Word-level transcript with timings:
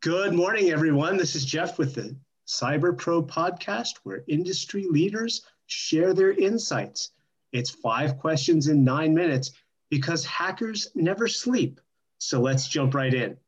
Good 0.00 0.32
morning, 0.32 0.70
everyone. 0.70 1.16
This 1.16 1.34
is 1.34 1.44
Jeff 1.44 1.76
with 1.76 1.96
the 1.96 2.14
Cyber 2.46 2.96
Pro 2.96 3.20
podcast, 3.20 3.96
where 4.04 4.22
industry 4.28 4.86
leaders 4.88 5.44
share 5.66 6.14
their 6.14 6.30
insights. 6.30 7.10
It's 7.50 7.70
five 7.70 8.16
questions 8.16 8.68
in 8.68 8.84
nine 8.84 9.12
minutes 9.12 9.50
because 9.90 10.24
hackers 10.24 10.86
never 10.94 11.26
sleep. 11.26 11.80
So 12.18 12.40
let's 12.40 12.68
jump 12.68 12.94
right 12.94 13.12
in. 13.12 13.38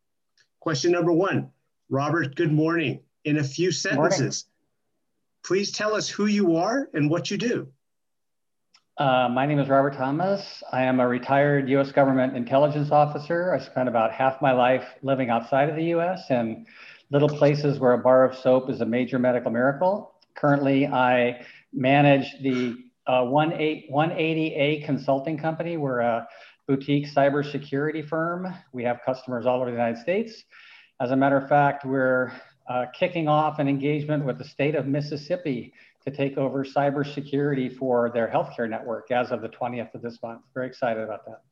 Question 0.58 0.90
number 0.90 1.12
one 1.12 1.52
Robert, 1.88 2.34
good 2.34 2.53
morning. 2.53 2.98
In 3.25 3.37
a 3.37 3.45
few 3.45 3.71
sentences, 3.71 4.46
please 5.45 5.71
tell 5.71 5.95
us 5.95 6.09
who 6.09 6.27
you 6.27 6.57
are 6.57 6.89
and 6.93 7.09
what 7.09 7.30
you 7.30 7.39
do. 7.39 7.69
Uh, 9.01 9.30
my 9.30 9.46
name 9.46 9.59
is 9.59 9.71
Robert 9.71 9.95
Thomas. 9.95 10.62
I 10.73 10.82
am 10.82 11.00
a 11.00 11.09
retired 11.09 11.71
US 11.71 11.91
government 11.91 12.37
intelligence 12.37 12.91
officer. 12.91 13.55
I 13.55 13.59
spent 13.59 13.89
about 13.89 14.12
half 14.12 14.43
my 14.43 14.53
life 14.53 14.85
living 15.00 15.30
outside 15.30 15.71
of 15.71 15.77
the 15.77 15.85
US 15.95 16.29
in 16.29 16.67
little 17.11 17.27
places 17.27 17.79
where 17.79 17.94
a 17.94 17.99
bar 17.99 18.27
of 18.27 18.36
soap 18.36 18.68
is 18.68 18.82
a 18.82 18.85
major 18.85 19.18
medical 19.18 19.50
miracle. 19.50 20.13
Currently, 20.35 20.86
I 20.89 21.41
manage 21.72 22.43
the 22.43 22.77
uh, 23.07 23.22
180A 23.22 24.85
consulting 24.85 25.39
company. 25.39 25.79
We're 25.79 26.00
a 26.00 26.29
boutique 26.69 27.07
cybersecurity 27.07 28.07
firm. 28.07 28.55
We 28.75 28.85
have 28.85 29.00
customers 29.07 29.46
all 29.46 29.63
over 29.63 29.71
the 29.71 29.79
United 29.79 30.03
States. 30.03 30.44
As 31.00 31.11
a 31.11 31.17
matter 31.17 31.39
of 31.39 31.49
fact, 31.49 31.86
we're 31.86 32.33
uh, 32.69 32.84
kicking 32.92 33.28
off 33.28 33.61
an 33.61 33.67
engagement 33.67 34.27
with 34.27 34.36
the 34.36 34.44
state 34.44 34.75
of 34.75 34.86
Mississippi 34.86 35.72
to 36.05 36.11
take 36.11 36.39
over 36.39 36.64
cybersecurity 36.64 37.75
for 37.75 38.11
their 38.11 38.28
healthcare 38.28 38.69
network 38.69 39.11
as 39.11 39.31
of 39.31 39.42
the 39.42 39.48
20th 39.48 39.95
of 39.95 40.03
this 40.03 40.19
month. 40.22 40.42
Very 40.55 40.67
excited 40.67 41.03
about 41.03 41.27
that. 41.27 41.42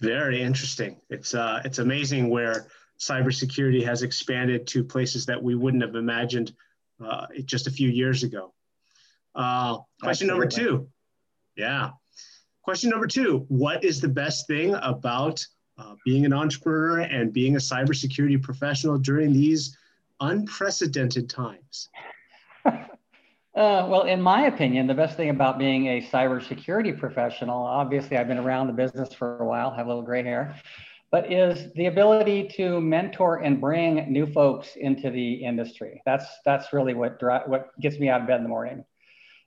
Very 0.00 0.40
interesting. 0.40 0.96
It's 1.10 1.34
uh, 1.34 1.60
it's 1.64 1.78
amazing 1.78 2.30
where 2.30 2.68
cybersecurity 2.98 3.84
has 3.84 4.02
expanded 4.02 4.66
to 4.68 4.84
places 4.84 5.26
that 5.26 5.42
we 5.42 5.54
wouldn't 5.54 5.82
have 5.82 5.94
imagined 5.94 6.52
uh, 7.04 7.26
just 7.44 7.66
a 7.66 7.70
few 7.70 7.88
years 7.88 8.22
ago. 8.22 8.52
Uh, 9.34 9.78
question 10.02 10.30
Absolutely. 10.30 10.40
number 10.40 10.46
two. 10.48 10.88
Yeah. 11.56 11.90
Question 12.62 12.90
number 12.90 13.06
two 13.06 13.44
What 13.48 13.84
is 13.84 14.00
the 14.00 14.08
best 14.08 14.46
thing 14.46 14.74
about 14.74 15.44
uh, 15.78 15.94
being 16.04 16.24
an 16.24 16.32
entrepreneur 16.32 17.00
and 17.00 17.32
being 17.32 17.56
a 17.56 17.58
cybersecurity 17.58 18.42
professional 18.42 18.98
during 18.98 19.32
these 19.32 19.76
unprecedented 20.20 21.28
times? 21.28 21.88
Uh, 23.54 23.84
well, 23.88 24.02
in 24.02 24.22
my 24.22 24.46
opinion, 24.46 24.86
the 24.86 24.94
best 24.94 25.16
thing 25.16 25.28
about 25.28 25.58
being 25.58 25.88
a 25.88 26.00
cybersecurity 26.00 26.96
professional, 26.96 27.64
obviously, 27.64 28.16
I've 28.16 28.28
been 28.28 28.38
around 28.38 28.68
the 28.68 28.72
business 28.72 29.12
for 29.12 29.38
a 29.38 29.44
while, 29.44 29.72
have 29.72 29.86
a 29.86 29.88
little 29.88 30.04
gray 30.04 30.22
hair, 30.22 30.54
but 31.10 31.32
is 31.32 31.72
the 31.74 31.86
ability 31.86 32.48
to 32.56 32.80
mentor 32.80 33.38
and 33.38 33.60
bring 33.60 34.12
new 34.12 34.24
folks 34.32 34.76
into 34.76 35.10
the 35.10 35.34
industry. 35.34 36.00
That's 36.06 36.26
that's 36.44 36.72
really 36.72 36.94
what 36.94 37.20
what 37.48 37.70
gets 37.80 37.98
me 37.98 38.08
out 38.08 38.20
of 38.20 38.28
bed 38.28 38.36
in 38.36 38.44
the 38.44 38.48
morning. 38.48 38.84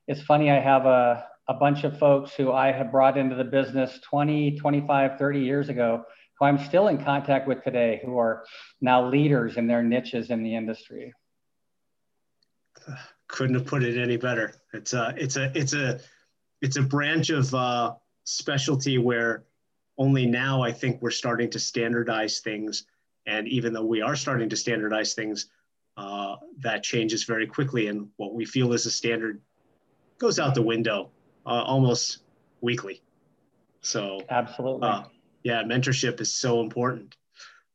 It's 0.06 0.20
funny, 0.20 0.50
I 0.50 0.60
have 0.60 0.84
a, 0.84 1.26
a 1.48 1.54
bunch 1.54 1.84
of 1.84 1.98
folks 1.98 2.34
who 2.34 2.52
I 2.52 2.72
have 2.72 2.92
brought 2.92 3.16
into 3.16 3.36
the 3.36 3.44
business 3.44 4.00
20, 4.02 4.58
25, 4.58 5.18
30 5.18 5.40
years 5.40 5.70
ago, 5.70 6.04
who 6.38 6.44
I'm 6.44 6.58
still 6.58 6.88
in 6.88 7.02
contact 7.02 7.48
with 7.48 7.64
today, 7.64 8.02
who 8.04 8.18
are 8.18 8.44
now 8.82 9.08
leaders 9.08 9.56
in 9.56 9.66
their 9.66 9.82
niches 9.82 10.28
in 10.28 10.42
the 10.42 10.54
industry 10.54 11.14
couldn't 13.28 13.54
have 13.54 13.66
put 13.66 13.82
it 13.82 14.00
any 14.00 14.16
better. 14.16 14.54
It's 14.72 14.92
a 14.92 15.14
it's 15.16 15.36
a 15.36 15.50
it's 15.56 15.72
a 15.72 16.00
it's 16.60 16.76
a 16.76 16.82
branch 16.82 17.30
of 17.30 17.52
uh, 17.54 17.94
specialty 18.24 18.98
where 18.98 19.44
only 19.98 20.26
now 20.26 20.62
I 20.62 20.72
think 20.72 21.00
we're 21.00 21.10
starting 21.10 21.50
to 21.50 21.58
standardize 21.58 22.40
things, 22.40 22.86
and 23.26 23.46
even 23.48 23.72
though 23.72 23.84
we 23.84 24.02
are 24.02 24.16
starting 24.16 24.48
to 24.48 24.56
standardize 24.56 25.14
things, 25.14 25.46
uh, 25.96 26.36
that 26.58 26.82
changes 26.82 27.24
very 27.24 27.46
quickly, 27.46 27.88
and 27.88 28.08
what 28.16 28.34
we 28.34 28.44
feel 28.44 28.72
is 28.72 28.86
a 28.86 28.90
standard 28.90 29.40
goes 30.18 30.38
out 30.38 30.54
the 30.54 30.62
window 30.62 31.10
uh, 31.46 31.62
almost 31.62 32.18
weekly. 32.60 33.02
So 33.80 34.20
absolutely, 34.30 34.88
uh, 34.88 35.02
yeah, 35.42 35.62
mentorship 35.62 36.20
is 36.20 36.34
so 36.34 36.60
important. 36.60 37.16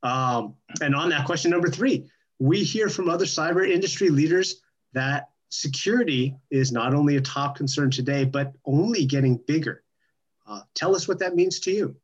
Um, 0.04 0.56
and 0.82 0.96
on 0.96 1.10
that 1.10 1.26
question 1.26 1.52
number 1.52 1.70
three, 1.70 2.10
we 2.40 2.64
hear 2.64 2.90
from 2.90 3.10
other 3.10 3.26
cyber 3.26 3.70
industry 3.70 4.10
leaders 4.10 4.62
that 4.94 5.30
security 5.50 6.36
is 6.52 6.72
not 6.72 6.94
only 6.94 7.18
a 7.18 7.22
top 7.22 7.56
concern 7.56 7.92
today, 7.92 8.24
but 8.24 8.54
only 8.66 9.06
getting 9.06 9.38
bigger. 9.38 9.84
Uh, 10.48 10.62
tell 10.74 10.96
us 10.96 11.08
what 11.08 11.20
that 11.20 11.36
means 11.36 11.60
to 11.62 11.72
you. 11.72 11.96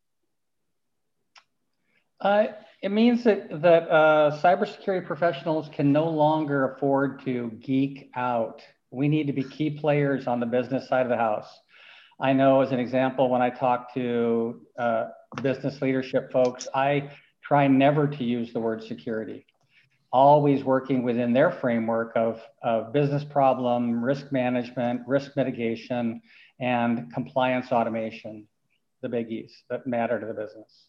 Uh, 2.22 2.48
it 2.82 2.90
means 2.90 3.24
that, 3.24 3.62
that 3.62 3.90
uh, 3.90 4.40
cybersecurity 4.44 5.06
professionals 5.06 5.70
can 5.74 5.92
no 5.92 6.08
longer 6.08 6.74
afford 6.74 7.24
to 7.26 7.52
geek 7.60 8.10
out. 8.16 8.62
We 8.92 9.08
need 9.08 9.28
to 9.28 9.34
be 9.34 9.44
key 9.44 9.72
players 9.72 10.28
on 10.28 10.40
the 10.40 10.46
business 10.46 10.88
side 10.88 11.04
of 11.04 11.10
the 11.10 11.18
house. 11.18 11.48
I 12.20 12.32
know, 12.34 12.62
as 12.62 12.72
an 12.72 12.80
example, 12.80 13.30
when 13.30 13.42
I 13.42 13.50
talk 13.50 13.94
to 13.96 14.62
uh, 14.80 15.06
business 15.42 15.82
leadership 15.82 16.32
folks, 16.32 16.68
I 16.74 17.12
try 17.44 17.68
never 17.68 18.08
to 18.08 18.24
use 18.24 18.54
the 18.54 18.60
word 18.60 18.84
security 18.84 19.46
always 20.16 20.64
working 20.64 21.04
within 21.04 21.34
their 21.34 21.52
framework 21.52 22.14
of, 22.16 22.42
of 22.64 22.94
business 22.94 23.26
problem, 23.26 24.02
risk 24.02 24.32
management, 24.32 25.02
risk 25.06 25.36
mitigation, 25.36 26.22
and 26.62 27.14
compliance 27.14 27.74
automation, 27.74 28.48
the 29.02 29.10
biggies 29.10 29.52
that 29.70 29.86
matter 29.86 30.18
to 30.18 30.26
the 30.26 30.34
business. 30.34 30.86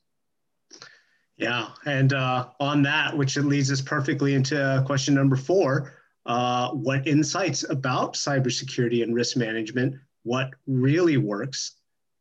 Yeah, 1.36 1.70
and 1.86 2.12
uh, 2.12 2.50
on 2.60 2.82
that, 2.84 3.18
which 3.18 3.36
leads 3.36 3.72
us 3.72 3.80
perfectly 3.80 4.34
into 4.34 4.84
question 4.86 5.14
number 5.14 5.34
four, 5.34 5.92
uh, 6.24 6.70
what 6.70 7.04
insights 7.08 7.68
about 7.68 8.14
cybersecurity 8.14 9.02
and 9.02 9.12
risk 9.12 9.36
management, 9.36 9.96
what 10.22 10.50
really 10.68 11.16
works, 11.16 11.72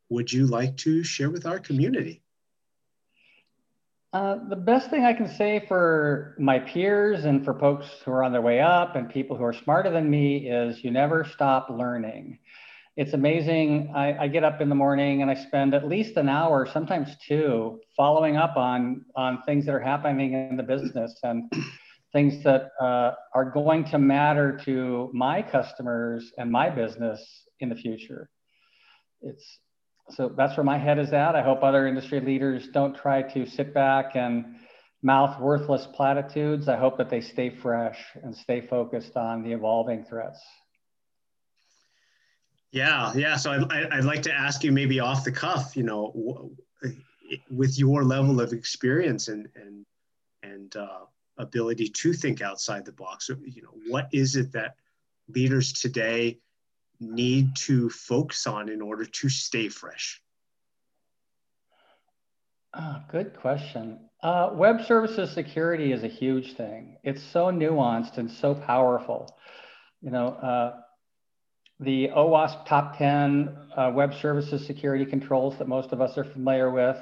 would 0.09 0.33
you 0.33 0.47
like 0.47 0.75
to 0.77 1.03
share 1.03 1.29
with 1.29 1.45
our 1.45 1.59
community? 1.59 2.23
Uh, 4.15 4.39
the 4.47 4.55
best 4.55 4.89
thing 4.89 5.03
I 5.03 5.11
can 5.11 5.27
say 5.27 5.65
for 5.67 6.37
my 6.39 6.57
peers 6.57 7.25
and 7.25 7.43
for 7.43 7.59
folks 7.59 7.85
who 8.05 8.11
are 8.11 8.23
on 8.23 8.31
their 8.31 8.41
way 8.41 8.61
up 8.61 8.95
and 8.95 9.09
people 9.09 9.35
who 9.35 9.43
are 9.43 9.51
smarter 9.51 9.91
than 9.91 10.09
me 10.09 10.49
is 10.49 10.81
you 10.85 10.89
never 10.89 11.25
stop 11.25 11.69
learning. 11.69 12.39
It's 12.95 13.11
amazing. 13.11 13.91
I, 13.93 14.17
I, 14.17 14.27
get 14.29 14.45
up 14.45 14.61
in 14.61 14.69
the 14.69 14.75
morning 14.75 15.21
and 15.21 15.29
I 15.29 15.33
spend 15.33 15.73
at 15.73 15.89
least 15.89 16.15
an 16.15 16.29
hour, 16.29 16.65
sometimes 16.65 17.09
two, 17.27 17.81
following 17.97 18.37
up 18.37 18.55
on, 18.55 19.03
on 19.17 19.43
things 19.45 19.65
that 19.65 19.75
are 19.75 19.81
happening 19.81 20.31
in 20.31 20.55
the 20.55 20.63
business 20.63 21.19
and 21.23 21.51
things 22.13 22.41
that 22.45 22.71
uh, 22.79 23.11
are 23.33 23.51
going 23.51 23.83
to 23.89 23.99
matter 23.99 24.57
to 24.63 25.11
my 25.13 25.41
customers 25.41 26.31
and 26.37 26.49
my 26.49 26.69
business 26.69 27.49
in 27.59 27.67
the 27.67 27.75
future. 27.75 28.29
It's 29.21 29.59
so 30.11 30.29
that's 30.35 30.55
where 30.55 30.63
my 30.63 30.77
head 30.77 30.99
is 30.99 31.13
at. 31.13 31.35
I 31.35 31.41
hope 31.41 31.63
other 31.63 31.87
industry 31.87 32.19
leaders 32.19 32.67
don't 32.67 32.95
try 32.95 33.21
to 33.21 33.45
sit 33.45 33.73
back 33.73 34.15
and 34.15 34.55
mouth 35.01 35.39
worthless 35.39 35.87
platitudes. 35.93 36.67
I 36.67 36.77
hope 36.77 36.97
that 36.97 37.09
they 37.09 37.21
stay 37.21 37.49
fresh 37.49 37.99
and 38.23 38.35
stay 38.35 38.61
focused 38.61 39.17
on 39.17 39.43
the 39.43 39.51
evolving 39.51 40.03
threats. 40.03 40.39
Yeah, 42.71 43.13
yeah. 43.15 43.37
So 43.37 43.51
I'd, 43.51 43.91
I'd 43.91 44.03
like 44.03 44.23
to 44.23 44.33
ask 44.33 44.63
you 44.63 44.71
maybe 44.71 44.99
off 44.99 45.23
the 45.23 45.31
cuff, 45.31 45.77
you 45.77 45.83
know, 45.83 46.51
with 47.49 47.79
your 47.79 48.03
level 48.03 48.41
of 48.41 48.51
experience 48.51 49.27
and 49.27 49.47
and 49.55 49.85
and 50.43 50.75
uh, 50.75 51.05
ability 51.37 51.89
to 51.89 52.13
think 52.13 52.41
outside 52.41 52.85
the 52.85 52.91
box, 52.91 53.29
you 53.29 53.61
know, 53.61 53.73
what 53.87 54.09
is 54.11 54.35
it 54.35 54.51
that 54.51 54.75
leaders 55.29 55.73
today 55.73 56.39
need 56.99 57.55
to 57.55 57.89
focus 57.89 58.47
on 58.47 58.69
in 58.69 58.81
order 58.81 59.05
to 59.05 59.29
stay 59.29 59.69
fresh? 59.69 60.21
Oh, 62.73 62.97
good 63.09 63.35
question. 63.37 63.99
Uh, 64.21 64.49
web 64.53 64.83
services 64.85 65.31
security 65.31 65.91
is 65.91 66.03
a 66.03 66.07
huge 66.07 66.55
thing. 66.55 66.97
It's 67.03 67.21
so 67.21 67.45
nuanced 67.45 68.17
and 68.17 68.29
so 68.29 68.53
powerful. 68.53 69.37
You 70.01 70.11
know, 70.11 70.27
uh, 70.27 70.77
the 71.79 72.09
OWASP 72.09 72.65
top 72.65 72.97
10 72.97 73.55
uh, 73.75 73.91
web 73.93 74.13
services 74.13 74.65
security 74.65 75.05
controls 75.05 75.57
that 75.57 75.67
most 75.67 75.91
of 75.91 76.01
us 76.01 76.17
are 76.17 76.23
familiar 76.23 76.71
with. 76.71 76.97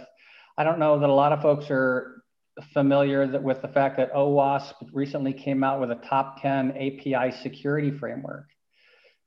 I 0.57 0.63
don't 0.63 0.79
know 0.79 0.99
that 0.99 1.09
a 1.09 1.13
lot 1.13 1.31
of 1.31 1.41
folks 1.41 1.67
are 1.69 2.23
familiar 2.73 3.25
that 3.27 3.41
with 3.41 3.61
the 3.61 3.67
fact 3.67 3.97
that 3.97 4.13
OWASP 4.13 4.73
recently 4.91 5.33
came 5.33 5.63
out 5.63 5.79
with 5.79 5.91
a 5.91 5.95
top 5.95 6.41
10 6.41 6.71
API 6.71 7.31
security 7.41 7.91
framework. 7.91 8.45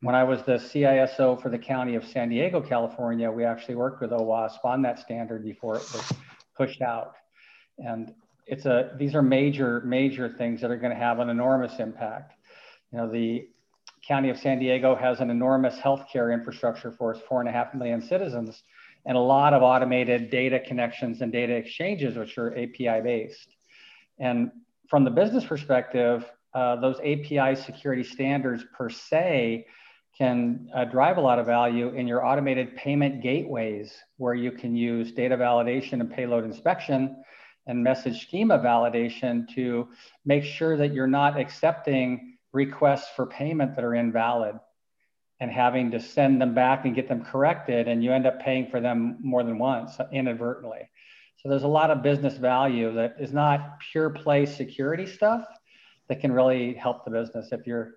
When 0.03 0.15
I 0.15 0.25
was 0.25 0.43
the 0.43 0.59
CISO 0.59 1.41
for 1.41 1.49
the 1.49 1.59
county 1.59 1.95
of 1.95 2.05
San 2.05 2.29
Diego, 2.29 2.61
California, 2.61 3.31
we 3.31 3.45
actually 3.45 3.77
worked 3.77 4.03
with 4.03 4.11
OWASP 4.11 4.63
on 4.63 4.83
that 4.83 4.99
standard 4.99 5.43
before 5.43 5.77
it 5.77 5.91
was 5.93 6.13
pushed 6.55 6.83
out. 6.83 7.15
And 7.79 8.13
it's 8.47 8.67
a, 8.67 8.93
these 8.99 9.15
are 9.15 9.23
major, 9.23 9.81
major 9.87 10.29
things 10.29 10.61
that 10.61 10.71
are 10.71 10.77
going 10.77 10.93
to 10.93 10.99
have 10.99 11.19
an 11.19 11.31
enormous 11.31 11.79
impact. 11.79 12.35
You 12.93 12.99
know, 12.99 13.11
the 13.11 13.49
county 14.07 14.29
of 14.29 14.39
San 14.39 14.59
Diego 14.59 14.95
has 14.95 15.21
an 15.21 15.31
enormous 15.31 15.77
healthcare 15.77 16.33
infrastructure 16.33 16.93
for 16.93 17.13
its 17.13 17.21
four 17.27 17.41
and 17.41 17.49
a 17.49 17.53
half 17.53 17.75
million 17.75 18.03
citizens 18.03 18.63
and 19.07 19.17
a 19.17 19.21
lot 19.21 19.55
of 19.55 19.63
automated 19.63 20.31
data 20.31 20.61
connections 20.61 21.23
and 21.23 21.33
data 21.33 21.55
exchanges, 21.55 22.17
which 22.17 22.37
are 22.37 22.53
API 22.53 23.01
based. 23.03 23.49
And 24.19 24.51
from 24.89 25.05
the 25.05 25.11
business 25.11 25.45
perspective, 25.45 26.31
uh, 26.55 26.77
those 26.77 26.99
API 27.01 27.55
security 27.57 28.03
standards 28.03 28.65
per 28.77 28.91
se 28.91 29.67
can 30.17 30.69
uh, 30.75 30.85
drive 30.85 31.19
a 31.19 31.21
lot 31.21 31.39
of 31.39 31.47
value 31.47 31.89
in 31.91 32.07
your 32.07 32.25
automated 32.25 32.75
payment 32.77 33.23
gateways, 33.23 33.95
where 34.17 34.35
you 34.35 34.51
can 34.51 34.75
use 34.75 35.13
data 35.13 35.37
validation 35.37 36.01
and 36.01 36.11
payload 36.11 36.45
inspection 36.45 37.23
and 37.67 37.83
message 37.83 38.23
schema 38.23 38.59
validation 38.59 39.47
to 39.55 39.89
make 40.25 40.45
sure 40.45 40.77
that 40.77 40.95
you're 40.95 41.07
not 41.07 41.39
accepting 41.39 42.39
requests 42.53 43.11
for 43.15 43.27
payment 43.27 43.75
that 43.77 43.85
are 43.85 43.95
invalid 43.95 44.55
and 45.41 45.51
having 45.51 45.91
to 45.91 46.01
send 46.01 46.41
them 46.41 46.55
back 46.55 46.87
and 46.87 46.95
get 46.95 47.09
them 47.09 47.23
corrected, 47.23 47.89
and 47.89 48.03
you 48.03 48.11
end 48.11 48.27
up 48.27 48.41
paying 48.41 48.67
for 48.71 48.81
them 48.81 49.19
more 49.21 49.43
than 49.43 49.59
once 49.59 49.99
inadvertently. 50.13 50.89
So 51.37 51.51
there's 51.51 51.65
a 51.65 51.69
lot 51.69 51.91
of 51.91 52.03
business 52.03 52.39
value 52.39 52.95
that 52.95 53.17
is 53.21 53.35
not 53.35 53.79
pure 53.93 54.09
play 54.09 54.47
security 54.47 55.07
stuff 55.07 55.45
that 56.09 56.21
can 56.21 56.33
really 56.33 56.73
help 56.73 57.05
the 57.05 57.11
business 57.11 57.49
if 57.53 57.67
you're 57.67 57.97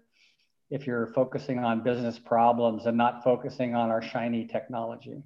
if 0.69 0.85
you're 0.85 1.07
focusing 1.07 1.59
on 1.59 1.81
business 1.81 2.19
problems 2.19 2.85
and 2.85 2.95
not 2.97 3.23
focusing 3.23 3.75
on 3.75 3.89
our 3.89 4.01
shiny 4.01 4.45
technology. 4.45 5.23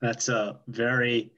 That's 0.00 0.28
a 0.28 0.60
very 0.68 1.32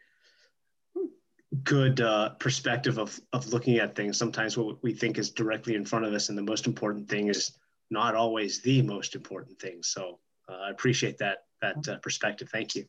good 1.63 2.01
uh, 2.01 2.31
perspective 2.31 2.99
of, 2.99 3.19
of 3.33 3.53
looking 3.53 3.79
at 3.79 3.95
things. 3.95 4.19
Sometimes 4.19 4.57
what 4.57 4.83
we 4.83 4.93
think 4.93 5.19
is 5.19 5.31
directly 5.31 5.75
in 5.75 5.85
front 5.85 6.05
of 6.05 6.13
us, 6.13 6.29
and 6.29 6.37
the 6.37 6.43
most 6.43 6.67
important 6.67 7.09
thing 7.09 7.29
is 7.29 7.53
not 7.91 8.15
always 8.15 8.61
the 8.63 8.83
most 8.83 9.15
important 9.15 9.59
thing. 9.61 9.83
So 9.83 10.19
uh, 10.49 10.57
I 10.67 10.71
appreciate 10.71 11.19
that 11.19 11.45
that 11.61 11.89
uh, 11.89 11.99
perspective. 11.99 12.49
Thank 12.51 12.75
you. 12.75 12.85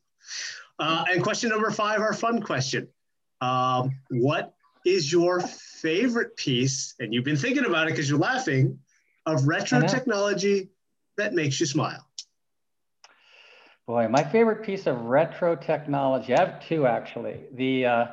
Uh, 0.79 1.05
and 1.11 1.23
question 1.23 1.49
number 1.49 1.71
five, 1.71 2.01
our 2.01 2.13
fun 2.13 2.41
question. 2.41 2.87
Um, 3.41 3.91
what 4.09 4.53
is 4.85 5.11
your 5.11 5.39
favorite 5.41 6.35
piece, 6.35 6.95
and 6.99 7.13
you've 7.13 7.23
been 7.23 7.37
thinking 7.37 7.65
about 7.65 7.87
it 7.87 7.91
because 7.91 8.09
you're 8.09 8.19
laughing, 8.19 8.79
of 9.25 9.47
retro 9.47 9.81
technology 9.81 10.69
that 11.17 11.33
makes 11.33 11.59
you 11.59 11.65
smile? 11.65 12.05
Boy, 13.87 14.07
my 14.07 14.23
favorite 14.23 14.65
piece 14.65 14.87
of 14.87 14.99
retro 15.01 15.55
technology, 15.55 16.33
I 16.33 16.39
have 16.39 16.67
two 16.67 16.87
actually. 16.87 17.41
The 17.53 17.85
uh, 17.85 18.05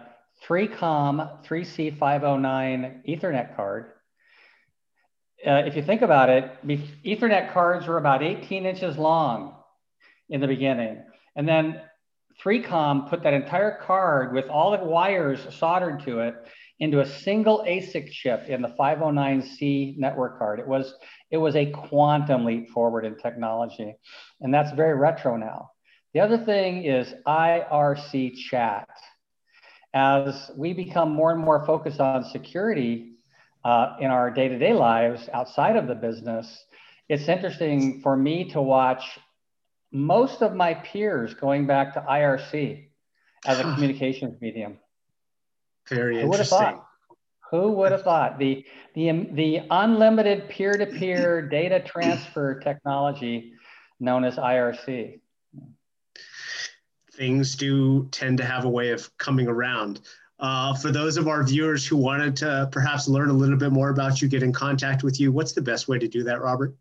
3COM 0.47 1.44
3C509 1.44 3.06
Ethernet 3.09 3.56
card. 3.56 3.93
Uh, 5.47 5.62
if 5.67 5.75
you 5.75 5.82
think 5.82 6.03
about 6.03 6.29
it, 6.29 6.50
Ethernet 7.05 7.53
cards 7.53 7.87
were 7.87 7.97
about 7.97 8.23
18 8.23 8.67
inches 8.67 8.99
long 8.99 9.55
in 10.29 10.41
the 10.41 10.47
beginning. 10.47 11.03
And 11.37 11.49
then 11.49 11.81
3COM 12.44 13.09
put 13.09 13.23
that 13.23 13.35
entire 13.35 13.79
card 13.82 14.35
with 14.35 14.49
all 14.49 14.73
the 14.73 14.85
wires 14.85 15.41
soldered 15.55 16.05
to 16.05 16.20
it 16.20 16.35
into 16.82 16.99
a 16.99 17.06
single 17.06 17.64
ASIC 17.64 18.11
chip 18.11 18.49
in 18.49 18.61
the 18.61 18.75
509C 18.76 19.96
network 19.99 20.37
card. 20.37 20.58
It 20.58 20.67
was, 20.67 20.93
it 21.31 21.37
was 21.37 21.55
a 21.55 21.70
quantum 21.70 22.44
leap 22.44 22.70
forward 22.70 23.05
in 23.05 23.17
technology. 23.17 23.94
And 24.40 24.52
that's 24.52 24.73
very 24.73 24.99
retro 24.99 25.37
now. 25.37 25.70
The 26.12 26.19
other 26.19 26.38
thing 26.38 26.84
is 26.84 27.14
IRC 27.25 28.34
chat. 28.50 28.88
As 29.94 30.50
we 30.56 30.73
become 30.73 31.12
more 31.12 31.31
and 31.31 31.40
more 31.40 31.64
focused 31.64 32.00
on 32.00 32.25
security 32.25 33.12
uh, 33.64 33.94
in 34.00 34.11
our 34.11 34.32
day 34.32 34.49
to 34.49 34.58
day 34.58 34.73
lives 34.73 35.28
outside 35.32 35.76
of 35.76 35.87
the 35.87 35.94
business, 35.94 36.64
it's 37.08 37.28
interesting 37.28 38.00
for 38.02 38.17
me 38.17 38.50
to 38.50 38.61
watch 38.61 39.20
most 39.93 40.43
of 40.43 40.56
my 40.56 40.75
peers 40.75 41.32
going 41.35 41.64
back 41.64 41.94
to 41.94 42.00
IRC 42.00 42.88
as 43.46 43.61
a 43.61 43.62
communications 43.62 44.40
medium. 44.40 44.78
Very 45.94 46.20
Who 46.20 46.26
interesting. 46.26 46.80
Who 47.50 47.72
would 47.72 47.90
have 47.92 48.02
thought 48.02 48.38
the 48.38 48.64
the 48.94 49.28
the 49.32 49.62
unlimited 49.70 50.48
peer-to-peer 50.48 51.42
data 51.50 51.80
transfer 51.80 52.58
technology 52.60 53.52
known 54.00 54.24
as 54.24 54.36
IRC? 54.36 55.20
Things 57.12 57.56
do 57.56 58.08
tend 58.10 58.38
to 58.38 58.44
have 58.44 58.64
a 58.64 58.70
way 58.70 58.90
of 58.90 59.14
coming 59.18 59.48
around. 59.48 60.00
Uh, 60.38 60.74
for 60.74 60.90
those 60.90 61.18
of 61.18 61.28
our 61.28 61.44
viewers 61.44 61.86
who 61.86 61.96
wanted 61.96 62.34
to 62.36 62.68
perhaps 62.72 63.06
learn 63.06 63.28
a 63.28 63.32
little 63.32 63.56
bit 63.56 63.70
more 63.70 63.90
about 63.90 64.20
you, 64.20 64.26
get 64.28 64.42
in 64.42 64.52
contact 64.52 65.04
with 65.04 65.20
you, 65.20 65.30
what's 65.30 65.52
the 65.52 65.62
best 65.62 65.86
way 65.88 65.98
to 65.98 66.08
do 66.08 66.24
that, 66.24 66.40
Robert? 66.40 66.74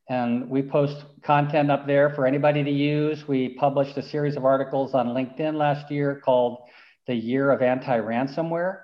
And 0.10 0.48
we 0.50 0.62
post 0.62 1.04
content 1.24 1.72
up 1.72 1.88
there 1.88 2.12
for 2.12 2.28
anybody 2.28 2.64
to 2.64 2.72
use. 2.72 3.28
We 3.28 3.50
published 3.50 3.98
a 3.98 4.04
series 4.04 4.36
of 4.36 4.46
articles 4.46 4.94
on 4.94 5.08
LinkedIn 5.10 5.56
last 5.56 5.90
year 5.90 6.22
called 6.24 6.60
The 7.08 7.16
Year 7.16 7.52
of 7.52 7.64
Anti 7.64 7.98
Ransomware. 7.98 8.82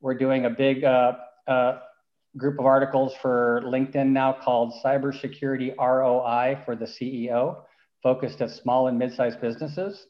We're 0.00 0.18
doing 0.18 0.44
a 0.44 0.50
big 0.50 0.82
uh, 0.82 1.12
uh, 1.46 1.78
group 2.36 2.58
of 2.58 2.66
articles 2.66 3.14
for 3.22 3.62
LinkedIn 3.64 4.08
now 4.08 4.32
called 4.32 4.74
Cybersecurity 4.84 5.76
ROI 5.78 6.62
for 6.64 6.74
the 6.74 6.84
CEO, 6.84 7.62
focused 8.02 8.40
at 8.42 8.50
small 8.50 8.88
and 8.88 8.98
mid 8.98 9.14
sized 9.14 9.40
businesses. 9.40 10.06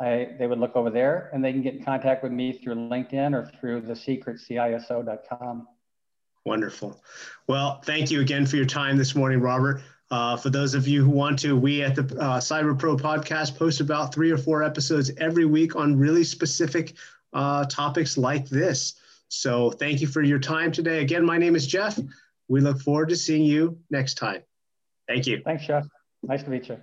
I, 0.00 0.30
they 0.36 0.48
would 0.48 0.58
look 0.58 0.74
over 0.74 0.90
there 0.90 1.30
and 1.32 1.44
they 1.44 1.52
can 1.52 1.62
get 1.62 1.74
in 1.74 1.84
contact 1.84 2.24
with 2.24 2.32
me 2.32 2.52
through 2.52 2.74
LinkedIn 2.74 3.34
or 3.34 3.50
through 3.60 3.82
thesecretciso.com. 3.82 5.68
Wonderful. 6.44 7.00
Well, 7.46 7.80
thank 7.82 8.10
you 8.10 8.20
again 8.20 8.46
for 8.46 8.56
your 8.56 8.66
time 8.66 8.96
this 8.96 9.14
morning, 9.14 9.40
Robert. 9.40 9.80
Uh, 10.12 10.36
for 10.36 10.50
those 10.50 10.74
of 10.74 10.86
you 10.86 11.02
who 11.02 11.08
want 11.08 11.38
to, 11.38 11.56
we 11.56 11.82
at 11.82 11.94
the 11.94 12.02
uh, 12.20 12.38
Cyber 12.38 12.78
Pro 12.78 12.98
podcast 12.98 13.56
post 13.56 13.80
about 13.80 14.12
three 14.12 14.30
or 14.30 14.36
four 14.36 14.62
episodes 14.62 15.10
every 15.16 15.46
week 15.46 15.74
on 15.74 15.98
really 15.98 16.22
specific 16.22 16.92
uh, 17.32 17.64
topics 17.64 18.18
like 18.18 18.46
this. 18.46 18.96
So 19.28 19.70
thank 19.70 20.02
you 20.02 20.06
for 20.06 20.20
your 20.20 20.38
time 20.38 20.70
today. 20.70 21.00
Again, 21.00 21.24
my 21.24 21.38
name 21.38 21.56
is 21.56 21.66
Jeff. 21.66 21.98
We 22.46 22.60
look 22.60 22.82
forward 22.82 23.08
to 23.08 23.16
seeing 23.16 23.44
you 23.44 23.78
next 23.90 24.18
time. 24.18 24.42
Thank 25.08 25.26
you. 25.26 25.40
Thanks, 25.46 25.64
Jeff. 25.64 25.86
Nice 26.22 26.42
to 26.42 26.50
meet 26.50 26.68
you. 26.68 26.76